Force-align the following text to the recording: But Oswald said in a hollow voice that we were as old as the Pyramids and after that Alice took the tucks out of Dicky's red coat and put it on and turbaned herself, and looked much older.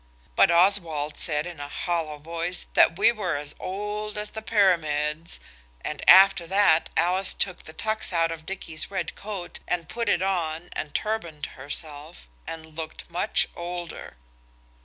But 0.35 0.49
Oswald 0.49 1.15
said 1.15 1.45
in 1.45 1.59
a 1.59 1.67
hollow 1.67 2.17
voice 2.17 2.65
that 2.73 2.97
we 2.97 3.11
were 3.11 3.35
as 3.35 3.53
old 3.59 4.17
as 4.17 4.31
the 4.31 4.41
Pyramids 4.41 5.39
and 5.85 6.01
after 6.09 6.47
that 6.47 6.89
Alice 6.97 7.35
took 7.35 7.65
the 7.65 7.73
tucks 7.73 8.11
out 8.11 8.31
of 8.31 8.47
Dicky's 8.47 8.89
red 8.89 9.13
coat 9.13 9.59
and 9.67 9.87
put 9.87 10.09
it 10.09 10.23
on 10.23 10.69
and 10.73 10.95
turbaned 10.95 11.45
herself, 11.53 12.27
and 12.47 12.75
looked 12.75 13.11
much 13.11 13.47
older. 13.55 14.17